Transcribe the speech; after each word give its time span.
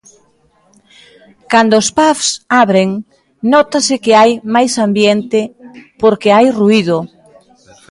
Cando 1.51 1.73
os 1.81 1.89
pubs 1.97 2.27
abren, 2.63 2.89
nótase 3.53 3.95
que 4.03 4.11
hai 4.19 4.31
máis 4.55 4.73
ambiente 4.85 5.39
porque 6.01 6.29
hai 6.35 6.47
ruído. 6.59 6.97